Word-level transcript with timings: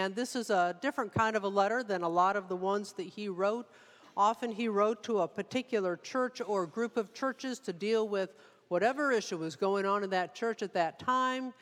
and 0.00 0.14
this 0.14 0.34
is 0.34 0.48
a 0.48 0.74
different 0.80 1.12
kind 1.12 1.36
of 1.36 1.44
a 1.44 1.48
letter 1.48 1.82
than 1.82 2.02
a 2.02 2.08
lot 2.08 2.34
of 2.34 2.48
the 2.48 2.56
ones 2.56 2.94
that 2.94 3.06
he 3.06 3.28
wrote. 3.28 3.66
Often 4.16 4.52
he 4.52 4.66
wrote 4.66 5.02
to 5.04 5.20
a 5.20 5.28
particular 5.28 5.96
church 5.96 6.40
or 6.44 6.66
group 6.66 6.96
of 6.96 7.12
churches 7.12 7.58
to 7.60 7.72
deal 7.74 8.08
with 8.08 8.30
whatever 8.68 9.12
issue 9.12 9.36
was 9.36 9.56
going 9.56 9.84
on 9.84 10.02
in 10.02 10.10
that 10.10 10.34
church 10.34 10.62
at 10.62 10.72
that 10.72 10.98
time. 10.98 11.52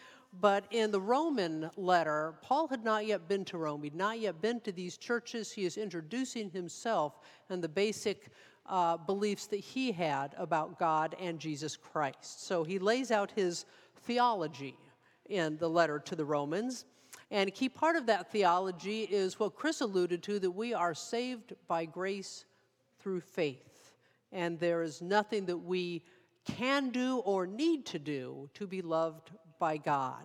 But 0.40 0.64
in 0.71 0.93
the 0.93 1.01
Roman 1.01 1.69
letter, 1.77 2.35
Paul 2.43 2.69
had 2.69 2.85
not 2.85 3.06
yet 3.06 3.29
been 3.29 3.45
to 3.46 3.59
Rome. 3.59 3.82
He'd 3.82 3.95
not 3.95 4.21
yet 4.21 4.41
been 4.41 4.61
to 4.61 4.73
these 4.73 4.96
churches. 4.96 5.50
He 5.50 5.64
is 5.64 5.77
introducing 5.77 6.50
himself 6.50 7.18
and 7.50 7.62
the 7.62 7.68
basic 7.68 8.29
uh, 8.66 8.98
beliefs 8.98 9.46
that 9.46 9.61
he 9.61 9.91
had 9.91 10.34
about 10.36 10.79
God 10.79 11.16
and 11.20 11.41
Jesus 11.41 11.77
Christ. 11.77 12.46
So 12.46 12.62
he 12.62 12.79
lays 12.79 13.11
out 13.11 13.32
his 13.34 13.64
theology 14.02 14.77
in 15.29 15.57
the 15.57 15.68
letter 15.68 15.98
to 15.98 16.14
the 16.14 16.25
Romans. 16.25 16.84
And 17.31 17.49
a 17.49 17.51
key 17.51 17.69
part 17.69 17.97
of 17.97 18.07
that 18.07 18.33
theology 18.33 19.03
is 19.03 19.39
what 19.39 19.55
Chris 19.55 19.81
alluded 19.81 20.23
to 20.25 20.39
that 20.39 20.50
we 20.50 20.73
are 20.73 20.95
saved 20.95 21.55
by 21.67 21.85
grace 21.85 22.46
through 23.00 23.21
faith. 23.21 23.93
And 24.32 24.59
there 24.59 24.82
is 24.82 25.03
nothing 25.03 25.46
that 25.46 25.59
we 25.59 26.03
can 26.45 26.91
do 26.91 27.19
or 27.19 27.46
need 27.46 27.85
to 27.86 27.99
do 27.99 28.49
to 28.55 28.67
be 28.67 28.81
loved 28.81 29.31
by 29.59 29.77
God. 29.77 30.25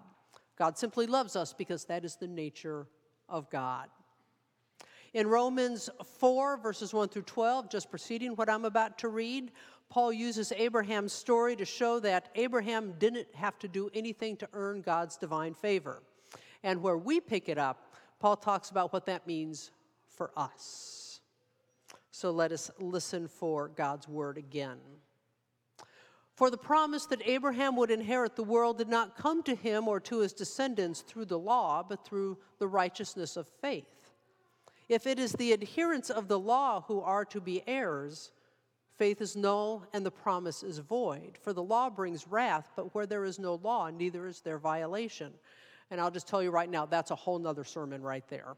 God 0.58 0.78
simply 0.78 1.08
loves 1.08 1.36
us 1.36 1.54
because 1.54 1.86
that 1.86 2.06
is 2.06 2.16
the 2.16 2.28
nature 2.28 2.88
of 3.28 3.50
God. 3.50 3.90
In 5.14 5.28
Romans 5.28 5.90
4, 6.20 6.58
verses 6.58 6.94
1 6.94 7.10
through 7.10 7.24
12, 7.24 7.70
just 7.70 7.90
preceding 7.90 8.32
what 8.36 8.50
I'm 8.50 8.66
about 8.66 8.98
to 9.00 9.10
read, 9.10 9.52
Paul 9.90 10.12
uses 10.12 10.52
Abraham's 10.54 11.14
story 11.14 11.56
to 11.56 11.66
show 11.66 12.00
that 12.00 12.30
Abraham 12.36 12.94
didn't 12.98 13.28
have 13.36 13.60
to 13.60 13.68
do 13.68 13.92
anything 13.94 14.38
to 14.38 14.50
earn 14.54 14.82
God's 14.82 15.18
divine 15.18 15.54
favor. 15.54 16.02
And 16.64 16.82
where 16.82 16.98
we 16.98 17.20
pick 17.20 17.50
it 17.50 17.58
up, 17.58 17.94
Paul 18.20 18.38
talks 18.38 18.70
about 18.70 18.94
what 18.94 19.06
that 19.08 19.28
means 19.28 19.72
for 20.08 20.32
us. 20.38 21.20
So 22.12 22.32
let 22.32 22.52
us 22.52 22.72
listen 22.80 23.28
for 23.28 23.68
God's 23.68 24.08
word 24.08 24.38
again. 24.38 24.78
For 26.36 26.50
the 26.50 26.58
promise 26.58 27.06
that 27.08 27.28
Abraham 27.28 27.76
would 27.76 27.92
inherit 27.92 28.36
the 28.36 28.44
world 28.44 28.78
did 28.78 28.88
not 28.88 29.18
come 29.18 29.44
to 29.44 29.56
him 29.56 29.88
or 29.88 30.00
to 30.02 30.20
his 30.20 30.34
descendants 30.34 31.02
through 31.02 31.26
the 31.26 31.38
law, 31.38 31.84
but 31.88 32.06
through 32.06 32.38
the 32.60 32.68
righteousness 32.68 33.38
of 33.38 33.48
faith. 33.62 34.12
If 34.90 35.06
it 35.08 35.20
is 35.20 35.34
the 35.34 35.54
adherents 35.54 36.10
of 36.10 36.28
the 36.28 36.40
law 36.40 36.82
who 36.88 37.02
are 37.02 37.26
to 37.26 37.40
be 37.40 37.64
heirs, 37.68 38.32
faith 38.98 39.22
is 39.22 39.36
null 39.36 39.86
and 39.94 40.06
the 40.06 40.12
promise 40.12 40.64
is 40.64 40.80
void. 40.80 41.38
For 41.42 41.54
the 41.54 41.64
law 41.64 41.90
brings 41.90 42.28
wrath, 42.28 42.70
but 42.76 42.94
where 42.94 43.06
there 43.06 43.26
is 43.26 43.40
no 43.40 43.56
law, 43.56 43.90
neither 43.90 44.28
is 44.28 44.42
there 44.42 44.58
violation. 44.58 45.34
And 45.94 46.02
I'll 46.02 46.10
just 46.10 46.28
tell 46.28 46.42
you 46.42 46.50
right 46.50 46.72
now, 46.72 46.88
that's 46.88 47.12
a 47.12 47.16
whole 47.16 47.38
nother 47.38 47.64
sermon 47.64 48.02
right 48.02 48.28
there. 48.28 48.56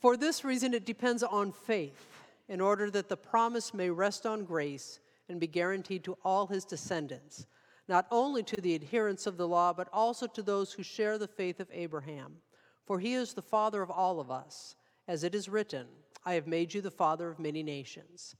For 0.00 0.16
this 0.16 0.44
reason, 0.44 0.74
it 0.74 0.84
depends 0.84 1.22
on 1.22 1.52
faith, 1.52 2.04
in 2.48 2.60
order 2.60 2.90
that 2.90 3.08
the 3.08 3.16
promise 3.16 3.72
may 3.72 3.90
rest 3.90 4.26
on 4.26 4.44
grace 4.44 4.98
and 5.28 5.38
be 5.38 5.46
guaranteed 5.46 6.02
to 6.02 6.18
all 6.24 6.48
his 6.48 6.64
descendants, 6.64 7.46
not 7.86 8.08
only 8.10 8.42
to 8.42 8.60
the 8.60 8.74
adherents 8.74 9.28
of 9.28 9.36
the 9.36 9.46
law, 9.46 9.72
but 9.72 9.86
also 9.92 10.26
to 10.26 10.42
those 10.42 10.72
who 10.72 10.82
share 10.82 11.16
the 11.16 11.28
faith 11.28 11.60
of 11.60 11.68
Abraham. 11.72 12.38
For 12.86 12.98
he 12.98 13.14
is 13.14 13.32
the 13.32 13.40
father 13.40 13.80
of 13.80 13.92
all 13.92 14.18
of 14.18 14.28
us, 14.28 14.74
as 15.06 15.22
it 15.22 15.32
is 15.32 15.48
written, 15.48 15.86
I 16.24 16.34
have 16.34 16.48
made 16.48 16.74
you 16.74 16.80
the 16.80 16.90
father 16.90 17.30
of 17.30 17.38
many 17.38 17.62
nations. 17.62 18.34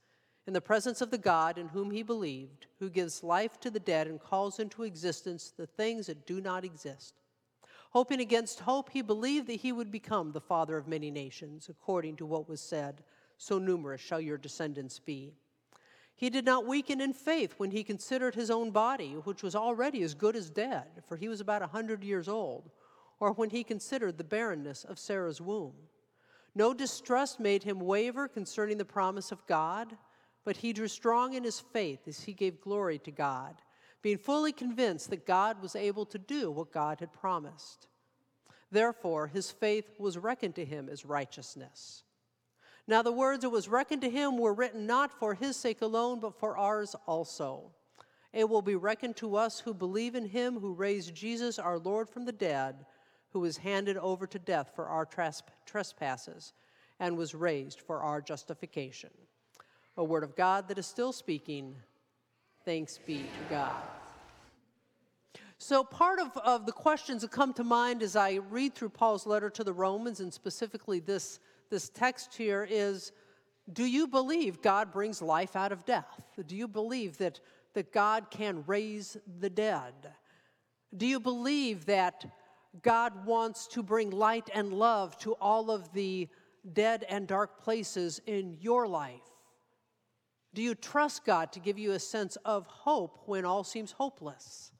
In 0.45 0.51
the 0.51 0.59
presence 0.59 0.99
of 0.99 1.09
the 1.09 1.17
God 1.17 1.57
in 1.57 1.69
whom 1.69 1.91
he 1.91 2.03
believed, 2.03 2.67
who 2.81 2.89
gives 2.89 3.23
life 3.23 3.61
to 3.61 3.69
the 3.69 3.79
dead 3.79 4.07
and 4.07 4.19
calls 4.19 4.59
into 4.59 4.83
existence 4.83 5.53
the 5.55 5.67
things 5.67 6.07
that 6.07 6.27
do 6.27 6.41
not 6.41 6.65
exist. 6.65 7.13
Hoping 7.91 8.19
against 8.19 8.59
hope, 8.61 8.89
he 8.89 9.01
believed 9.01 9.47
that 9.47 9.61
he 9.61 9.71
would 9.71 9.91
become 9.91 10.31
the 10.31 10.41
father 10.41 10.77
of 10.77 10.87
many 10.87 11.09
nations, 11.09 11.69
according 11.69 12.15
to 12.17 12.25
what 12.25 12.49
was 12.49 12.61
said, 12.61 13.03
So 13.37 13.57
numerous 13.57 14.01
shall 14.01 14.19
your 14.19 14.37
descendants 14.37 14.99
be. 14.99 15.33
He 16.15 16.29
did 16.31 16.45
not 16.45 16.65
weaken 16.65 16.99
in 16.99 17.13
faith 17.13 17.53
when 17.57 17.69
he 17.69 17.83
considered 17.83 18.33
his 18.33 18.49
own 18.49 18.71
body, 18.71 19.13
which 19.23 19.43
was 19.43 19.55
already 19.55 20.01
as 20.01 20.15
good 20.15 20.35
as 20.35 20.49
dead, 20.49 21.03
for 21.07 21.15
he 21.15 21.27
was 21.27 21.39
about 21.39 21.61
a 21.61 21.67
hundred 21.67 22.03
years 22.03 22.27
old, 22.27 22.71
or 23.19 23.33
when 23.33 23.51
he 23.51 23.63
considered 23.63 24.17
the 24.17 24.23
barrenness 24.23 24.83
of 24.83 24.97
Sarah's 24.97 25.39
womb. 25.39 25.75
No 26.55 26.73
distrust 26.73 27.39
made 27.39 27.61
him 27.61 27.79
waver 27.79 28.27
concerning 28.27 28.79
the 28.79 28.85
promise 28.85 29.31
of 29.31 29.45
God, 29.45 29.95
but 30.43 30.57
he 30.57 30.73
drew 30.73 30.87
strong 30.87 31.33
in 31.33 31.43
his 31.43 31.59
faith 31.59 32.07
as 32.07 32.21
he 32.21 32.33
gave 32.33 32.61
glory 32.61 32.97
to 32.99 33.11
God, 33.11 33.61
being 34.01 34.17
fully 34.17 34.51
convinced 34.51 35.09
that 35.09 35.25
God 35.25 35.61
was 35.61 35.75
able 35.75 36.05
to 36.05 36.17
do 36.17 36.51
what 36.51 36.71
God 36.71 36.99
had 36.99 37.11
promised. 37.11 37.87
Therefore, 38.71 39.27
his 39.27 39.51
faith 39.51 39.89
was 39.97 40.17
reckoned 40.17 40.55
to 40.55 40.65
him 40.65 40.89
as 40.89 41.05
righteousness. 41.05 42.03
Now, 42.87 43.01
the 43.01 43.11
words 43.11 43.41
that 43.41 43.49
was 43.49 43.67
reckoned 43.67 44.01
to 44.03 44.09
him 44.09 44.37
were 44.37 44.53
written 44.53 44.85
not 44.85 45.11
for 45.11 45.33
his 45.33 45.57
sake 45.57 45.81
alone, 45.81 46.19
but 46.19 46.39
for 46.39 46.57
ours 46.57 46.95
also. 47.05 47.71
It 48.33 48.47
will 48.47 48.61
be 48.61 48.75
reckoned 48.75 49.15
to 49.17 49.35
us 49.35 49.59
who 49.59 49.73
believe 49.73 50.15
in 50.15 50.25
him 50.25 50.59
who 50.59 50.73
raised 50.73 51.15
Jesus 51.15 51.59
our 51.59 51.79
Lord 51.79 52.09
from 52.09 52.25
the 52.25 52.31
dead, 52.31 52.85
who 53.31 53.39
was 53.39 53.57
handed 53.57 53.97
over 53.97 54.27
to 54.27 54.39
death 54.39 54.71
for 54.75 54.87
our 54.87 55.07
trespasses 55.65 56.53
and 56.99 57.17
was 57.17 57.35
raised 57.35 57.81
for 57.81 58.01
our 58.01 58.21
justification. 58.21 59.09
A 59.97 60.03
word 60.03 60.23
of 60.23 60.35
God 60.35 60.67
that 60.67 60.77
is 60.77 60.85
still 60.85 61.11
speaking. 61.11 61.75
Thanks 62.67 62.97
be 62.97 63.19
to 63.19 63.49
God. 63.49 63.81
So, 65.57 65.85
part 65.85 66.19
of, 66.19 66.35
of 66.39 66.65
the 66.65 66.73
questions 66.73 67.21
that 67.21 67.31
come 67.31 67.53
to 67.53 67.63
mind 67.63 68.03
as 68.03 68.17
I 68.17 68.41
read 68.49 68.75
through 68.75 68.89
Paul's 68.89 69.25
letter 69.25 69.49
to 69.51 69.63
the 69.63 69.71
Romans, 69.71 70.19
and 70.19 70.33
specifically 70.33 70.99
this 70.99 71.39
this 71.69 71.87
text 71.87 72.35
here 72.35 72.67
is 72.69 73.13
do 73.71 73.85
you 73.85 74.05
believe 74.05 74.61
God 74.61 74.91
brings 74.91 75.21
life 75.21 75.55
out 75.55 75.71
of 75.71 75.85
death? 75.85 76.21
Do 76.45 76.57
you 76.57 76.67
believe 76.67 77.17
that, 77.19 77.39
that 77.73 77.93
God 77.93 78.29
can 78.31 78.65
raise 78.67 79.15
the 79.39 79.49
dead? 79.49 79.93
Do 80.97 81.07
you 81.07 81.21
believe 81.21 81.85
that 81.85 82.25
God 82.81 83.25
wants 83.25 83.67
to 83.67 83.81
bring 83.81 84.09
light 84.09 84.49
and 84.53 84.73
love 84.73 85.17
to 85.19 85.35
all 85.35 85.71
of 85.71 85.93
the 85.93 86.27
dead 86.73 87.05
and 87.07 87.29
dark 87.29 87.63
places 87.63 88.19
in 88.25 88.57
your 88.59 88.89
life? 88.89 89.36
Do 90.53 90.61
you 90.61 90.75
trust 90.75 91.25
God 91.25 91.51
to 91.53 91.59
give 91.59 91.77
you 91.77 91.91
a 91.91 91.99
sense 91.99 92.35
of 92.45 92.65
hope 92.65 93.23
when 93.25 93.45
all 93.45 93.63
seems 93.63 93.91
hopeless? 93.91 94.71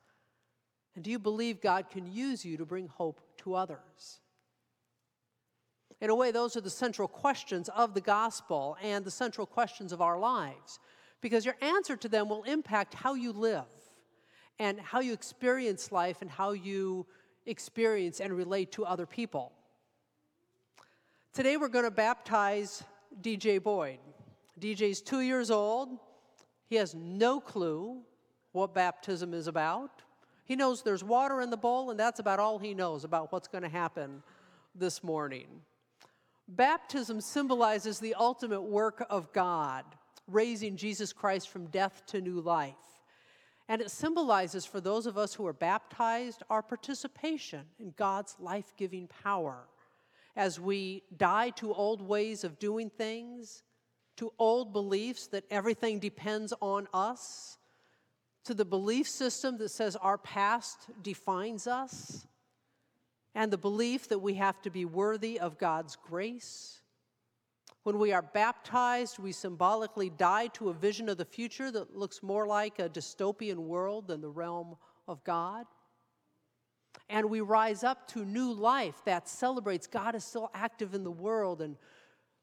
And 0.95 1.03
do 1.03 1.11
you 1.11 1.19
believe 1.19 1.61
God 1.61 1.89
can 1.89 2.11
use 2.11 2.43
you 2.43 2.57
to 2.57 2.65
bring 2.65 2.87
hope 2.87 3.21
to 3.37 3.53
others? 3.53 4.19
In 5.99 6.09
a 6.09 6.15
way, 6.15 6.31
those 6.31 6.55
are 6.55 6.61
the 6.61 6.69
central 6.69 7.07
questions 7.07 7.69
of 7.69 7.93
the 7.93 8.01
gospel 8.01 8.77
and 8.81 9.03
the 9.03 9.11
central 9.11 9.47
questions 9.47 9.91
of 9.91 10.01
our 10.01 10.17
lives, 10.17 10.79
because 11.21 11.45
your 11.45 11.55
answer 11.61 11.95
to 11.97 12.09
them 12.09 12.29
will 12.29 12.43
impact 12.43 12.93
how 12.93 13.13
you 13.13 13.31
live 13.31 13.65
and 14.59 14.79
how 14.79 14.99
you 14.99 15.13
experience 15.13 15.91
life 15.91 16.21
and 16.21 16.29
how 16.29 16.51
you 16.51 17.05
experience 17.45 18.19
and 18.19 18.33
relate 18.33 18.71
to 18.71 18.85
other 18.85 19.05
people. 19.05 19.51
Today, 21.33 21.57
we're 21.57 21.67
going 21.67 21.85
to 21.85 21.91
baptize 21.91 22.83
DJ 23.21 23.61
Boyd. 23.61 23.99
DJ's 24.59 25.01
two 25.01 25.21
years 25.21 25.51
old. 25.51 25.89
He 26.69 26.75
has 26.75 26.95
no 26.95 27.39
clue 27.39 28.01
what 28.51 28.73
baptism 28.73 29.33
is 29.33 29.47
about. 29.47 30.01
He 30.45 30.55
knows 30.55 30.81
there's 30.81 31.03
water 31.03 31.41
in 31.41 31.49
the 31.49 31.57
bowl, 31.57 31.91
and 31.91 31.99
that's 31.99 32.19
about 32.19 32.39
all 32.39 32.57
he 32.57 32.73
knows 32.73 33.03
about 33.03 33.31
what's 33.31 33.47
going 33.47 33.63
to 33.63 33.69
happen 33.69 34.23
this 34.73 35.03
morning. 35.03 35.47
Baptism 36.47 37.19
symbolizes 37.19 37.99
the 37.99 38.15
ultimate 38.15 38.61
work 38.61 39.05
of 39.09 39.31
God, 39.33 39.83
raising 40.27 40.77
Jesus 40.77 41.11
Christ 41.11 41.49
from 41.49 41.67
death 41.67 42.03
to 42.07 42.21
new 42.21 42.39
life. 42.39 42.75
And 43.69 43.81
it 43.81 43.91
symbolizes 43.91 44.65
for 44.65 44.79
those 44.79 45.05
of 45.05 45.17
us 45.17 45.33
who 45.33 45.45
are 45.45 45.53
baptized 45.53 46.43
our 46.49 46.61
participation 46.61 47.65
in 47.79 47.93
God's 47.97 48.35
life 48.39 48.73
giving 48.77 49.07
power 49.07 49.67
as 50.37 50.59
we 50.59 51.03
die 51.17 51.49
to 51.49 51.73
old 51.73 52.01
ways 52.01 52.43
of 52.43 52.59
doing 52.59 52.89
things, 52.89 53.63
to 54.17 54.33
old 54.37 54.73
beliefs 54.73 55.27
that 55.27 55.45
everything 55.49 55.99
depends 55.99 56.53
on 56.59 56.87
us, 56.93 57.57
to 58.45 58.53
the 58.53 58.65
belief 58.65 59.07
system 59.07 59.57
that 59.57 59.69
says 59.69 59.95
our 59.95 60.17
past 60.17 60.77
defines 61.01 61.67
us 61.67 62.27
and 63.35 63.51
the 63.51 63.57
belief 63.57 64.09
that 64.09 64.19
we 64.19 64.33
have 64.33 64.59
to 64.63 64.71
be 64.71 64.85
worthy 64.85 65.39
of 65.39 65.59
God's 65.59 65.95
grace. 65.95 66.81
When 67.83 67.99
we 67.99 68.11
are 68.11 68.21
baptized, 68.21 69.19
we 69.19 69.31
symbolically 69.31 70.09
die 70.09 70.47
to 70.53 70.69
a 70.69 70.73
vision 70.73 71.07
of 71.07 71.17
the 71.17 71.25
future 71.25 71.69
that 71.71 71.95
looks 71.95 72.23
more 72.23 72.47
like 72.47 72.79
a 72.79 72.89
dystopian 72.89 73.57
world 73.57 74.07
than 74.07 74.21
the 74.21 74.29
realm 74.29 74.75
of 75.07 75.23
God. 75.23 75.65
And 77.09 77.29
we 77.29 77.41
rise 77.41 77.83
up 77.83 78.07
to 78.09 78.25
new 78.25 78.51
life 78.51 78.95
that 79.05 79.29
celebrates 79.29 79.87
God 79.87 80.15
is 80.15 80.25
still 80.25 80.49
active 80.53 80.93
in 80.93 81.03
the 81.03 81.11
world 81.11 81.61
and 81.61 81.77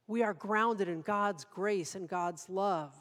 we 0.06 0.22
are 0.22 0.34
grounded 0.34 0.88
in 0.88 1.00
God's 1.00 1.44
grace 1.44 1.94
and 1.94 2.08
God's 2.08 2.48
love. 2.48 2.94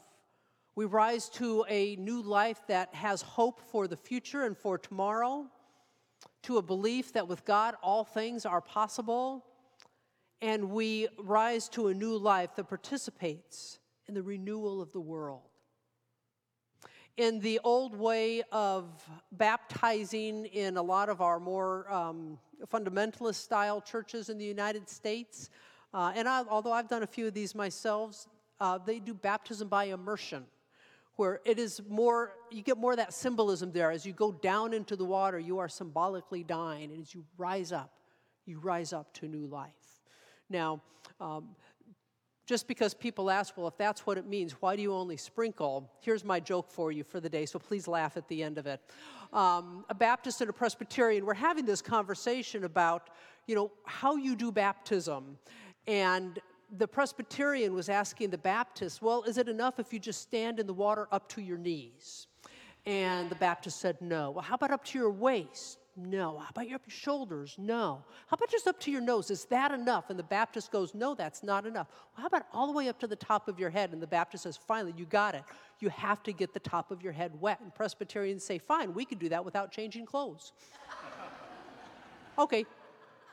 We 0.76 0.86
rise 0.86 1.28
to 1.30 1.64
a 1.68 1.96
new 1.96 2.22
life 2.22 2.60
that 2.68 2.94
has 2.94 3.22
hope 3.22 3.60
for 3.70 3.86
the 3.86 3.96
future 3.96 4.44
and 4.44 4.56
for 4.56 4.78
tomorrow 4.78 5.46
to 6.44 6.58
a 6.58 6.62
belief 6.62 7.12
that 7.12 7.28
with 7.28 7.44
God 7.44 7.74
all 7.82 8.04
things 8.04 8.44
are 8.46 8.60
possible, 8.60 9.44
and 10.40 10.70
we 10.70 11.08
rise 11.18 11.68
to 11.70 11.88
a 11.88 11.94
new 11.94 12.16
life 12.16 12.54
that 12.56 12.68
participates 12.68 13.78
in 14.08 14.14
the 14.14 14.22
renewal 14.22 14.80
of 14.82 14.92
the 14.92 15.00
world. 15.00 15.42
In 17.16 17.38
the 17.38 17.60
old 17.62 17.94
way 17.94 18.42
of 18.50 19.08
baptizing 19.30 20.46
in 20.46 20.76
a 20.76 20.82
lot 20.82 21.08
of 21.08 21.20
our 21.20 21.38
more 21.38 21.90
um, 21.92 22.38
fundamentalist 22.66 23.36
style 23.36 23.80
churches 23.80 24.28
in 24.28 24.36
the 24.36 24.44
United 24.44 24.88
States, 24.88 25.48
uh, 25.94 26.12
and 26.14 26.28
I, 26.28 26.42
although 26.50 26.72
I've 26.72 26.88
done 26.88 27.04
a 27.04 27.06
few 27.06 27.26
of 27.26 27.32
these 27.32 27.54
myself, 27.54 28.26
uh, 28.60 28.78
they 28.78 28.98
do 28.98 29.14
baptism 29.14 29.68
by 29.68 29.84
immersion, 29.84 30.44
where 31.16 31.40
it 31.44 31.58
is 31.58 31.80
more, 31.88 32.32
you 32.50 32.62
get 32.62 32.76
more 32.76 32.92
of 32.92 32.98
that 32.98 33.14
symbolism 33.14 33.72
there. 33.72 33.90
As 33.90 34.04
you 34.04 34.12
go 34.12 34.32
down 34.32 34.74
into 34.74 34.96
the 34.96 35.04
water, 35.04 35.38
you 35.38 35.58
are 35.58 35.68
symbolically 35.68 36.42
dying, 36.42 36.90
and 36.90 37.00
as 37.00 37.14
you 37.14 37.24
rise 37.38 37.72
up, 37.72 37.92
you 38.44 38.58
rise 38.58 38.92
up 38.92 39.12
to 39.14 39.28
new 39.28 39.46
life. 39.46 39.70
Now, 40.50 40.82
um, 41.20 41.56
just 42.46 42.68
because 42.68 42.92
people 42.92 43.30
ask, 43.30 43.56
well, 43.56 43.68
if 43.68 43.78
that's 43.78 44.04
what 44.06 44.18
it 44.18 44.26
means, 44.26 44.52
why 44.60 44.76
do 44.76 44.82
you 44.82 44.92
only 44.92 45.16
sprinkle? 45.16 45.90
Here's 46.00 46.24
my 46.24 46.40
joke 46.40 46.70
for 46.70 46.92
you 46.92 47.02
for 47.02 47.18
the 47.18 47.28
day, 47.28 47.46
so 47.46 47.58
please 47.58 47.88
laugh 47.88 48.16
at 48.16 48.28
the 48.28 48.42
end 48.42 48.58
of 48.58 48.66
it. 48.66 48.80
Um, 49.32 49.84
a 49.88 49.94
Baptist 49.94 50.42
and 50.42 50.50
a 50.50 50.52
Presbyterian, 50.52 51.24
we're 51.24 51.34
having 51.34 51.64
this 51.64 51.80
conversation 51.80 52.64
about, 52.64 53.08
you 53.46 53.54
know, 53.54 53.72
how 53.84 54.16
you 54.16 54.36
do 54.36 54.52
baptism. 54.52 55.38
And 55.86 56.38
the 56.76 56.88
Presbyterian 56.88 57.74
was 57.74 57.88
asking 57.88 58.30
the 58.30 58.38
Baptist, 58.38 59.02
well, 59.02 59.22
is 59.24 59.38
it 59.38 59.48
enough 59.48 59.78
if 59.78 59.92
you 59.92 59.98
just 59.98 60.22
stand 60.22 60.58
in 60.58 60.66
the 60.66 60.74
water 60.74 61.08
up 61.12 61.28
to 61.30 61.42
your 61.42 61.58
knees? 61.58 62.26
And 62.86 63.30
the 63.30 63.36
Baptist 63.36 63.80
said, 63.80 64.00
no. 64.00 64.30
Well, 64.30 64.42
how 64.42 64.54
about 64.56 64.70
up 64.70 64.84
to 64.86 64.98
your 64.98 65.10
waist? 65.10 65.78
No. 65.96 66.38
How 66.38 66.48
about 66.50 66.68
your 66.68 66.80
shoulders? 66.88 67.54
No. 67.56 68.02
How 68.26 68.34
about 68.34 68.50
just 68.50 68.66
up 68.66 68.80
to 68.80 68.90
your 68.90 69.00
nose? 69.00 69.30
Is 69.30 69.44
that 69.46 69.70
enough? 69.70 70.10
And 70.10 70.18
the 70.18 70.24
Baptist 70.24 70.72
goes, 70.72 70.92
No, 70.92 71.14
that's 71.14 71.44
not 71.44 71.66
enough. 71.66 71.86
Well, 71.88 72.22
how 72.22 72.26
about 72.26 72.46
all 72.52 72.66
the 72.66 72.72
way 72.72 72.88
up 72.88 72.98
to 73.00 73.06
the 73.06 73.16
top 73.16 73.46
of 73.46 73.60
your 73.60 73.70
head? 73.70 73.92
And 73.92 74.02
the 74.02 74.06
Baptist 74.06 74.42
says, 74.42 74.56
Finally, 74.56 74.94
you 74.96 75.04
got 75.04 75.36
it. 75.36 75.44
You 75.78 75.90
have 75.90 76.22
to 76.24 76.32
get 76.32 76.52
the 76.52 76.60
top 76.60 76.90
of 76.90 77.02
your 77.02 77.12
head 77.12 77.32
wet. 77.40 77.60
And 77.60 77.72
Presbyterians 77.72 78.42
say, 78.42 78.58
Fine, 78.58 78.92
we 78.92 79.04
can 79.04 79.18
do 79.18 79.28
that 79.28 79.44
without 79.44 79.70
changing 79.70 80.04
clothes. 80.04 80.52
okay. 82.38 82.66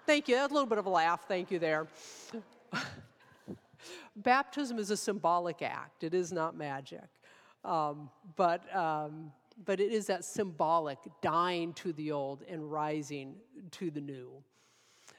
Thank 0.05 0.27
you. 0.27 0.37
A 0.37 0.43
little 0.47 0.65
bit 0.65 0.77
of 0.77 0.85
a 0.85 0.89
laugh. 0.89 1.27
Thank 1.27 1.51
you 1.51 1.59
there. 1.59 1.87
Baptism 4.15 4.77
is 4.79 4.91
a 4.91 4.97
symbolic 4.97 5.61
act, 5.61 6.03
it 6.03 6.13
is 6.13 6.31
not 6.31 6.55
magic. 6.55 7.07
Um, 7.63 8.09
but 8.35 8.75
um, 8.75 9.31
but 9.65 9.79
it 9.79 9.91
is 9.91 10.07
that 10.07 10.25
symbolic 10.25 10.97
dying 11.21 11.73
to 11.73 11.93
the 11.93 12.11
old 12.11 12.43
and 12.49 12.71
rising 12.71 13.35
to 13.71 13.91
the 13.91 14.01
new. 14.01 14.31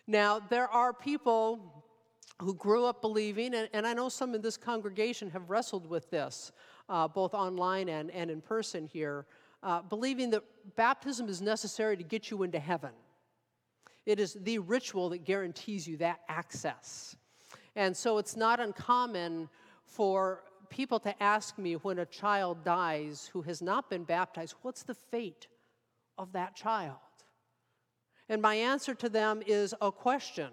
Now, 0.07 0.41
there 0.41 0.69
are 0.69 0.93
people 0.93 1.85
who 2.41 2.55
grew 2.55 2.85
up 2.85 3.01
believing, 3.01 3.55
and, 3.55 3.69
and 3.73 3.87
I 3.87 3.93
know 3.93 4.09
some 4.09 4.35
in 4.35 4.41
this 4.41 4.57
congregation 4.57 5.31
have 5.31 5.49
wrestled 5.49 5.87
with 5.89 6.11
this, 6.11 6.51
uh, 6.89 7.07
both 7.07 7.35
online 7.35 7.89
and, 7.89 8.11
and 8.11 8.31
in 8.31 8.41
person 8.41 8.89
here, 8.93 9.27
uh, 9.63 9.83
believing 9.83 10.31
that 10.31 10.43
baptism 10.75 11.29
is 11.29 11.41
necessary 11.41 11.97
to 11.97 12.03
get 12.03 12.31
you 12.31 12.43
into 12.43 12.59
heaven. 12.59 12.91
It 14.05 14.19
is 14.19 14.35
the 14.35 14.59
ritual 14.59 15.11
that 15.11 15.25
guarantees 15.25 15.87
you 15.87 15.97
that 15.99 16.21
access. 16.29 17.17
And 17.77 17.97
so 17.97 18.19
it's 18.19 18.37
not 18.37 18.61
uncommon 18.61 19.49
for 19.85 20.43
people 20.69 20.99
to 21.01 21.23
ask 21.23 21.59
me 21.59 21.75
when 21.75 21.99
a 21.99 22.07
child 22.07 22.65
dies 22.65 23.29
who 23.33 23.43
has 23.43 23.63
not 23.63 23.91
been 23.91 24.05
baptized, 24.05 24.55
what's 24.63 24.83
the 24.83 24.95
fate 24.95 25.47
of 26.19 26.33
that 26.33 26.57
child? 26.57 26.97
And 28.29 28.41
my 28.41 28.55
answer 28.55 28.95
to 28.95 29.09
them 29.09 29.43
is 29.47 29.75
a 29.81 29.93
question 29.93 30.51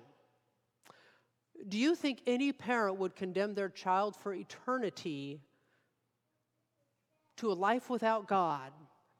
Do 1.67 1.77
you 1.77 1.95
think 1.95 2.21
any 2.27 2.51
parent 2.51 2.97
would 2.97 3.15
condemn 3.15 3.55
their 3.55 3.69
child 3.69 4.15
for 4.15 4.33
eternity 4.33 5.41
to 7.37 7.51
a 7.51 7.53
life 7.53 7.89
without 7.89 8.27
God 8.27 8.71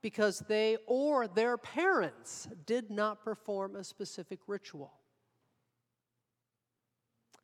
because 0.02 0.40
they 0.48 0.78
or 0.88 1.28
their 1.28 1.58
parents 1.58 2.48
did 2.66 2.90
not 2.90 3.24
perform 3.24 3.76
a 3.76 3.84
specific 3.84 4.40
ritual? 4.48 4.94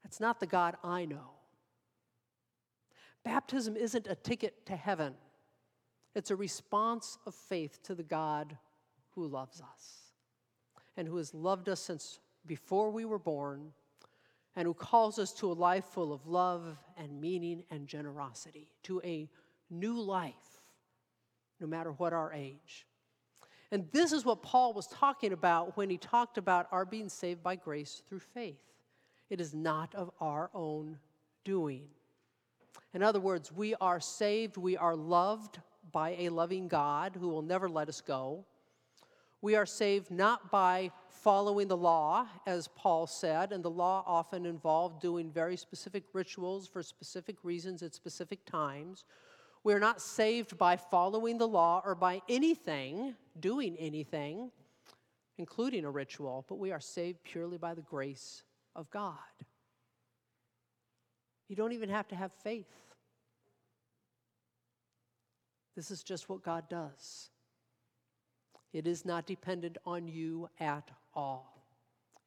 That's 0.03 0.19
not 0.19 0.39
the 0.39 0.45
God 0.45 0.77
I 0.83 1.05
know. 1.05 1.31
Baptism 3.23 3.75
isn't 3.75 4.07
a 4.07 4.15
ticket 4.15 4.65
to 4.67 4.75
heaven, 4.75 5.15
it's 6.13 6.31
a 6.31 6.35
response 6.35 7.17
of 7.25 7.35
faith 7.35 7.81
to 7.83 7.95
the 7.95 8.03
God 8.03 8.57
who 9.15 9.27
loves 9.27 9.61
us 9.61 10.11
and 10.95 11.07
who 11.07 11.17
has 11.17 11.33
loved 11.33 11.67
us 11.67 11.81
since 11.81 12.19
before 12.45 12.91
we 12.91 13.03
were 13.03 13.19
born 13.19 13.71
and 14.55 14.65
who 14.65 14.73
calls 14.73 15.19
us 15.19 15.33
to 15.33 15.51
a 15.51 15.53
life 15.53 15.85
full 15.85 16.13
of 16.13 16.27
love 16.27 16.77
and 16.97 17.19
meaning 17.19 17.63
and 17.69 17.87
generosity, 17.87 18.69
to 18.83 19.01
a 19.03 19.29
new 19.69 19.99
life, 19.99 20.54
no 21.59 21.67
matter 21.67 21.91
what 21.91 22.13
our 22.13 22.33
age. 22.33 22.85
And 23.71 23.87
this 23.91 24.11
is 24.11 24.25
what 24.25 24.43
Paul 24.43 24.73
was 24.73 24.87
talking 24.87 25.33
about 25.33 25.75
when 25.75 25.89
he 25.89 25.97
talked 25.97 26.37
about 26.37 26.67
our 26.71 26.85
being 26.85 27.09
saved 27.09 27.43
by 27.43 27.55
grace 27.55 28.01
through 28.07 28.19
faith. 28.19 28.61
It 29.29 29.41
is 29.41 29.53
not 29.53 29.93
of 29.95 30.11
our 30.19 30.49
own 30.53 30.99
doing. 31.43 31.87
In 32.93 33.03
other 33.03 33.19
words, 33.19 33.51
we 33.51 33.75
are 33.75 33.99
saved, 33.99 34.57
we 34.57 34.77
are 34.77 34.95
loved 34.95 35.59
by 35.91 36.15
a 36.19 36.29
loving 36.29 36.67
God 36.67 37.17
who 37.19 37.27
will 37.27 37.41
never 37.41 37.67
let 37.67 37.89
us 37.89 38.01
go. 38.01 38.45
We 39.41 39.55
are 39.55 39.65
saved 39.65 40.11
not 40.11 40.51
by 40.51 40.91
following 41.09 41.67
the 41.67 41.77
law, 41.77 42.27
as 42.45 42.67
Paul 42.67 43.07
said, 43.07 43.51
and 43.51 43.63
the 43.63 43.69
law 43.69 44.03
often 44.05 44.45
involved 44.45 45.01
doing 45.01 45.31
very 45.31 45.57
specific 45.57 46.03
rituals 46.13 46.67
for 46.67 46.83
specific 46.83 47.37
reasons 47.43 47.81
at 47.83 47.93
specific 47.93 48.45
times. 48.45 49.05
We 49.65 49.73
are 49.73 49.79
not 49.79 49.99
saved 49.99 50.59
by 50.59 50.77
following 50.77 51.39
the 51.39 51.47
law 51.47 51.81
or 51.83 51.95
by 51.95 52.21
anything, 52.29 53.15
doing 53.39 53.75
anything, 53.79 54.51
including 55.39 55.85
a 55.85 55.89
ritual, 55.89 56.45
but 56.47 56.59
we 56.59 56.71
are 56.71 56.79
saved 56.79 57.23
purely 57.23 57.57
by 57.57 57.73
the 57.73 57.81
grace 57.81 58.43
of 58.75 58.91
God. 58.91 59.15
You 61.49 61.55
don't 61.55 61.71
even 61.71 61.89
have 61.89 62.07
to 62.09 62.15
have 62.15 62.31
faith. 62.31 62.69
This 65.75 65.89
is 65.89 66.03
just 66.03 66.29
what 66.29 66.43
God 66.43 66.69
does. 66.69 67.31
It 68.71 68.85
is 68.85 69.03
not 69.03 69.25
dependent 69.25 69.79
on 69.83 70.07
you 70.07 70.47
at 70.59 70.91
all. 71.15 71.65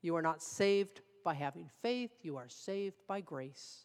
You 0.03 0.17
are 0.17 0.23
not 0.23 0.43
saved 0.43 1.03
by 1.23 1.35
having 1.35 1.71
faith, 1.83 2.11
you 2.23 2.37
are 2.37 2.49
saved 2.49 2.97
by 3.07 3.21
grace, 3.21 3.85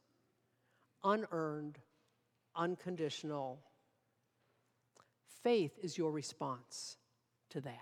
unearned, 1.04 1.78
unconditional. 2.56 3.60
Faith 5.44 5.78
is 5.82 5.98
your 5.98 6.12
response 6.12 6.98
to 7.50 7.62
that. 7.62 7.80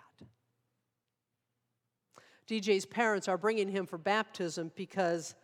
DJ's 2.47 2.85
parents 2.85 3.27
are 3.27 3.37
bringing 3.37 3.69
him 3.69 3.85
for 3.85 3.97
baptism 3.97 4.71
because 4.75 5.35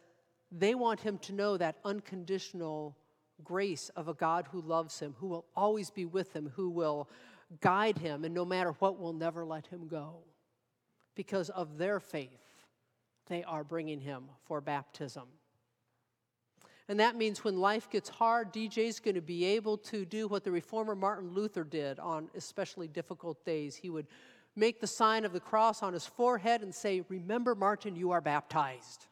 they 0.52 0.76
want 0.76 1.00
him 1.00 1.18
to 1.20 1.34
know 1.34 1.58
that 1.58 1.78
unconditional 1.86 2.98
grace 3.44 3.90
of 3.96 4.08
a 4.08 4.14
God 4.14 4.48
who 4.52 4.62
loves 4.62 5.00
him, 5.00 5.16
who 5.18 5.28
will 5.28 5.46
always 5.56 5.90
be 5.90 6.06
with 6.06 6.34
him, 6.34 6.52
who 6.56 6.70
will 6.70 7.10
guide 7.62 7.98
him, 7.98 8.24
and 8.24 8.34
no 8.34 8.44
matter 8.44 8.72
what, 8.80 9.00
will 9.00 9.14
never 9.14 9.46
let 9.46 9.68
him 9.68 9.88
go. 9.88 10.18
Because 11.16 11.50
of 11.50 11.78
their 11.78 12.00
faith, 12.00 12.42
they 13.28 13.44
are 13.44 13.64
bringing 13.64 14.02
him 14.02 14.26
for 14.46 14.62
baptism. 14.62 15.28
And 16.90 17.00
that 17.00 17.16
means 17.18 17.44
when 17.44 17.58
life 17.58 17.90
gets 17.90 18.08
hard, 18.08 18.54
DJ's 18.54 19.00
going 19.00 19.16
to 19.16 19.22
be 19.22 19.44
able 19.44 19.78
to 19.80 20.06
do 20.06 20.28
what 20.28 20.44
the 20.44 20.52
reformer 20.52 20.96
Martin 20.96 21.34
Luther 21.34 21.66
did 21.66 22.00
on 22.00 22.30
especially 22.36 22.88
difficult 22.88 23.44
days. 23.44 23.76
He 23.76 23.90
would 23.90 24.08
make 24.56 24.80
the 24.80 24.88
sign 24.88 25.26
of 25.26 25.34
the 25.34 25.40
cross 25.40 25.84
on 25.84 25.92
his 25.94 26.06
forehead 26.06 26.62
and 26.62 26.74
say, 26.74 27.04
Remember, 27.10 27.56
Martin, 27.56 27.96
you 27.96 28.12
are 28.12 28.22
baptized. 28.22 29.06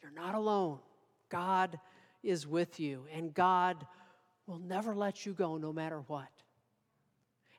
You're 0.00 0.12
not 0.12 0.34
alone. 0.34 0.78
God 1.28 1.78
is 2.22 2.46
with 2.46 2.78
you, 2.78 3.04
and 3.12 3.34
God 3.34 3.84
will 4.46 4.58
never 4.58 4.94
let 4.94 5.26
you 5.26 5.32
go 5.32 5.56
no 5.56 5.72
matter 5.72 6.02
what. 6.06 6.28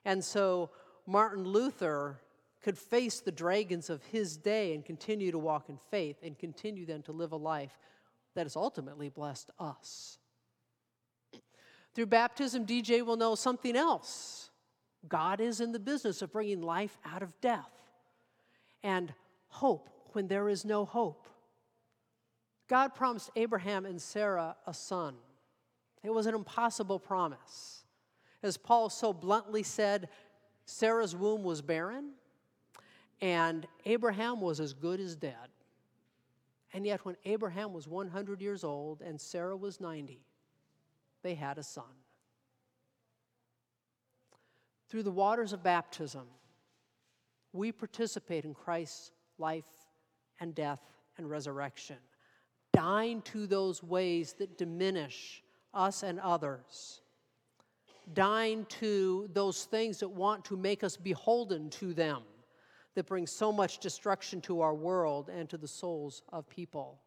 And 0.06 0.24
so 0.24 0.70
Martin 1.06 1.44
Luther 1.44 2.20
could 2.62 2.78
face 2.78 3.20
the 3.20 3.32
dragons 3.32 3.90
of 3.90 4.02
his 4.04 4.38
day 4.38 4.74
and 4.74 4.84
continue 4.84 5.30
to 5.32 5.38
walk 5.38 5.68
in 5.68 5.78
faith 5.90 6.16
and 6.22 6.38
continue 6.38 6.86
then 6.86 7.02
to 7.02 7.12
live 7.12 7.32
a 7.32 7.36
life 7.36 7.78
that 8.34 8.44
has 8.44 8.56
ultimately 8.56 9.08
blessed 9.08 9.50
us. 9.58 10.18
Through 11.94 12.06
baptism, 12.06 12.66
DJ 12.66 13.04
will 13.04 13.16
know 13.16 13.34
something 13.34 13.76
else. 13.76 14.50
God 15.08 15.40
is 15.40 15.60
in 15.60 15.72
the 15.72 15.78
business 15.78 16.22
of 16.22 16.32
bringing 16.32 16.60
life 16.60 16.96
out 17.04 17.22
of 17.22 17.40
death 17.40 17.70
and 18.82 19.12
hope 19.48 19.88
when 20.12 20.28
there 20.28 20.48
is 20.48 20.64
no 20.64 20.84
hope. 20.84 21.28
God 22.68 22.94
promised 22.94 23.30
Abraham 23.36 23.84
and 23.84 24.00
Sarah 24.00 24.56
a 24.66 24.74
son. 24.74 25.14
It 26.02 26.10
was 26.10 26.26
an 26.26 26.34
impossible 26.34 26.98
promise. 26.98 27.84
As 28.42 28.56
Paul 28.56 28.90
so 28.90 29.12
bluntly 29.12 29.62
said, 29.62 30.08
Sarah's 30.66 31.14
womb 31.14 31.44
was 31.44 31.62
barren, 31.62 32.12
and 33.20 33.66
Abraham 33.84 34.40
was 34.40 34.60
as 34.60 34.72
good 34.72 35.00
as 35.00 35.14
dead. 35.14 35.48
And 36.74 36.84
yet, 36.84 37.04
when 37.04 37.16
Abraham 37.24 37.72
was 37.72 37.86
100 37.86 38.42
years 38.42 38.64
old 38.64 39.00
and 39.00 39.18
Sarah 39.20 39.56
was 39.56 39.80
90, 39.80 40.20
they 41.22 41.34
had 41.34 41.56
a 41.56 41.62
son. 41.62 41.84
Through 44.88 45.04
the 45.04 45.12
waters 45.12 45.52
of 45.52 45.62
baptism, 45.62 46.26
we 47.52 47.70
participate 47.70 48.44
in 48.44 48.54
Christ's 48.54 49.12
life 49.38 49.64
and 50.40 50.52
death 50.52 50.80
and 51.16 51.30
resurrection, 51.30 51.96
dying 52.72 53.22
to 53.22 53.46
those 53.46 53.80
ways 53.80 54.32
that 54.34 54.58
diminish 54.58 55.44
us 55.72 56.02
and 56.02 56.18
others, 56.18 57.02
dying 58.14 58.66
to 58.80 59.28
those 59.32 59.64
things 59.64 59.98
that 60.00 60.08
want 60.08 60.44
to 60.46 60.56
make 60.56 60.82
us 60.82 60.96
beholden 60.96 61.70
to 61.70 61.94
them, 61.94 62.22
that 62.94 63.06
brings 63.06 63.30
so 63.30 63.52
much 63.52 63.78
destruction 63.78 64.40
to 64.42 64.60
our 64.60 64.74
world 64.74 65.28
and 65.28 65.48
to 65.50 65.56
the 65.56 65.68
souls 65.68 66.22
of 66.32 66.48
people. 66.48 67.00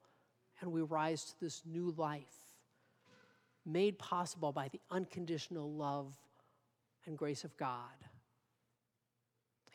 And 0.59 0.71
we 0.71 0.81
rise 0.81 1.23
to 1.25 1.39
this 1.39 1.61
new 1.65 1.93
life 1.97 2.47
made 3.65 3.99
possible 3.99 4.51
by 4.51 4.69
the 4.69 4.79
unconditional 4.89 5.71
love 5.71 6.15
and 7.05 7.17
grace 7.17 7.43
of 7.43 7.55
God. 7.57 7.91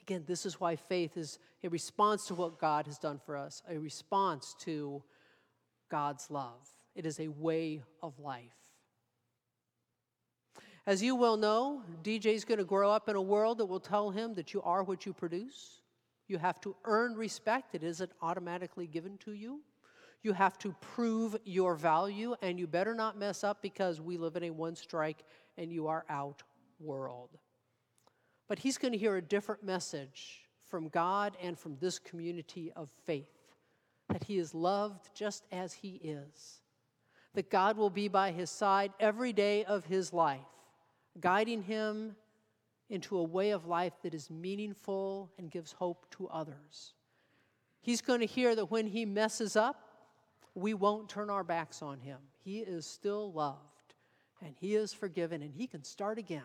Again, 0.01 0.25
this 0.27 0.47
is 0.47 0.59
why 0.59 0.77
faith 0.77 1.17
is 1.17 1.39
a 1.63 1.69
response 1.69 2.27
to 2.27 2.35
what 2.35 2.59
God 2.59 2.87
has 2.87 2.99
done 2.99 3.21
for 3.25 3.37
us, 3.37 3.63
a 3.69 3.79
response 3.79 4.57
to 4.61 5.03
God's 5.91 6.31
love. 6.31 6.69
It 6.97 7.07
is 7.07 7.21
a 7.21 7.29
way 7.29 7.83
of 8.03 8.19
life. 8.19 8.57
As 10.87 11.03
you 11.03 11.15
well 11.15 11.37
know, 11.37 11.83
DJ 12.03 12.35
is 12.35 12.45
going 12.45 12.59
to 12.59 12.65
grow 12.65 12.91
up 12.91 13.09
in 13.09 13.15
a 13.15 13.23
world 13.23 13.59
that 13.59 13.67
will 13.67 13.79
tell 13.79 14.11
him 14.11 14.35
that 14.35 14.53
you 14.53 14.63
are 14.63 14.83
what 14.83 15.07
you 15.07 15.13
produce. 15.13 15.82
You 16.33 16.39
have 16.39 16.63
to 16.63 16.75
earn 16.87 17.15
respect, 17.15 17.75
it 17.75 17.83
isn't 17.83 18.11
automatically 18.23 18.87
given 18.87 19.19
to 19.19 19.33
you. 19.33 19.61
You 20.23 20.33
have 20.33 20.57
to 20.61 20.75
prove 20.81 21.37
your 21.45 21.75
value, 21.75 22.35
and 22.41 22.59
you 22.59 22.67
better 22.67 22.95
not 22.95 23.19
mess 23.19 23.45
up 23.45 23.61
because 23.61 24.01
we 24.01 24.17
live 24.17 24.35
in 24.37 24.45
a 24.45 24.51
one 24.51 24.75
strike 24.75 25.25
and 25.59 25.71
you 25.71 25.89
are 25.89 26.07
out 26.09 26.43
world. 26.81 27.37
But 28.49 28.61
he's 28.61 28.79
going 28.79 28.93
to 28.93 28.99
hear 28.99 29.17
a 29.17 29.21
different 29.21 29.63
message 29.63 30.49
from 30.65 30.89
God 30.89 31.37
and 31.43 31.59
from 31.59 31.77
this 31.79 31.99
community 31.99 32.73
of 32.75 32.89
faith 33.05 33.29
that 34.09 34.25
he 34.25 34.39
is 34.39 34.55
loved 34.55 35.11
just 35.15 35.45
as 35.53 35.75
he 35.75 36.01
is, 36.03 36.63
that 37.35 37.51
God 37.51 37.77
will 37.77 37.91
be 37.91 38.09
by 38.09 38.33
his 38.33 38.49
side 38.49 38.93
every 38.99 39.35
day 39.35 39.65
of 39.65 39.85
his 39.85 40.15
life, 40.15 40.41
guiding 41.21 41.61
him 41.61 42.17
into 42.93 43.17
a 43.17 43.23
way 43.23 43.53
of 43.53 43.67
life 43.67 43.95
that 44.03 44.13
is 44.13 44.31
meaningful 44.31 45.33
and 45.39 45.51
gives 45.51 45.73
hope 45.73 46.07
to 46.11 46.29
others. 46.29 46.93
He's 47.81 48.03
going 48.03 48.21
to 48.21 48.27
hear 48.27 48.55
that 48.55 48.71
when 48.71 48.87
he 48.87 49.07
messes 49.07 49.57
up, 49.57 49.89
we 50.55 50.75
won't 50.75 51.09
turn 51.09 51.31
our 51.31 51.43
backs 51.43 51.81
on 51.81 52.01
him. 52.01 52.19
He 52.45 52.59
is 52.59 52.85
still 52.85 53.33
loved 53.33 53.95
and 54.45 54.55
he 54.61 54.75
is 54.75 54.93
forgiven 54.93 55.41
and 55.41 55.55
he 55.55 55.67
can 55.67 55.83
start 55.83 56.19
again. 56.19 56.43